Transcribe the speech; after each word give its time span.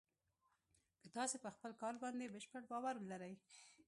که 1.01 1.07
تاسې 1.17 1.37
په 1.43 1.49
خپل 1.55 1.71
کار 1.81 1.95
باندې 2.03 2.31
بشپړ 2.33 2.61
باور 2.71 2.95
لرئ 3.09 3.33